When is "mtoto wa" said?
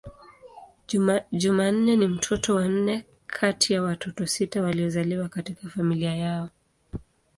2.07-2.67